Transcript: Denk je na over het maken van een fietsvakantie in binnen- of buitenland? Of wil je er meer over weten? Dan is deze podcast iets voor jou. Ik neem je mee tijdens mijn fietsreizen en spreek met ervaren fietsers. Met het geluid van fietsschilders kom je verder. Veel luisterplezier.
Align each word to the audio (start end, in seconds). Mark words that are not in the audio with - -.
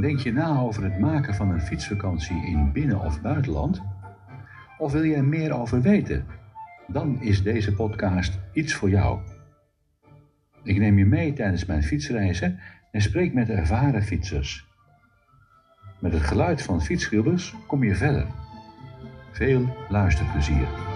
Denk 0.00 0.18
je 0.18 0.32
na 0.32 0.58
over 0.58 0.82
het 0.82 0.98
maken 0.98 1.34
van 1.34 1.50
een 1.50 1.60
fietsvakantie 1.60 2.46
in 2.46 2.72
binnen- 2.72 3.00
of 3.00 3.20
buitenland? 3.20 3.82
Of 4.78 4.92
wil 4.92 5.02
je 5.02 5.14
er 5.14 5.24
meer 5.24 5.52
over 5.52 5.82
weten? 5.82 6.26
Dan 6.86 7.20
is 7.20 7.42
deze 7.42 7.74
podcast 7.74 8.38
iets 8.52 8.74
voor 8.74 8.90
jou. 8.90 9.20
Ik 10.62 10.78
neem 10.78 10.98
je 10.98 11.06
mee 11.06 11.32
tijdens 11.32 11.64
mijn 11.64 11.82
fietsreizen 11.82 12.58
en 12.90 13.02
spreek 13.02 13.34
met 13.34 13.48
ervaren 13.48 14.02
fietsers. 14.02 14.66
Met 16.00 16.12
het 16.12 16.22
geluid 16.22 16.62
van 16.62 16.82
fietsschilders 16.82 17.54
kom 17.66 17.84
je 17.84 17.94
verder. 17.94 18.26
Veel 19.32 19.76
luisterplezier. 19.88 20.93